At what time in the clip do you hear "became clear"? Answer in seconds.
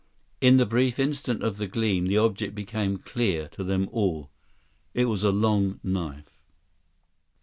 2.55-3.47